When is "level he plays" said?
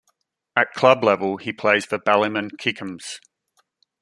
1.03-1.85